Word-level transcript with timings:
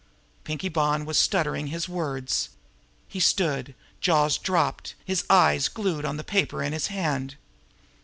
Pinkie 0.43 0.67
Bonn 0.67 1.05
was 1.05 1.19
stuttering 1.19 1.67
his 1.67 1.87
words. 1.87 2.49
He 3.07 3.19
stood, 3.19 3.75
jaws 3.99 4.39
dropped, 4.39 4.95
his 5.05 5.23
eyes 5.29 5.67
glued 5.67 6.01
now 6.05 6.09
on 6.09 6.17
the 6.17 6.23
paper 6.23 6.63
in 6.63 6.73
his 6.73 6.87
hand. 6.87 7.35